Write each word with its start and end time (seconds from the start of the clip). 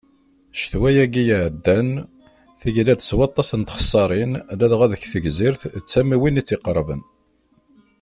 Ccetwa-agi 0.55 1.23
iɛeddan, 1.31 1.89
tegla-d 2.61 3.01
s 3.03 3.11
waṭas 3.17 3.49
n 3.59 3.61
txessaṛin 3.63 4.31
ladɣa 4.59 4.85
deg 4.91 5.01
Tegzirt 5.11 5.61
d 5.83 5.85
tamiwin 5.91 6.39
i 6.41 6.43
tt-iqerben. 6.43 7.01